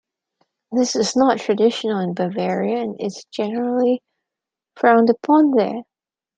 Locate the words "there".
5.51-5.83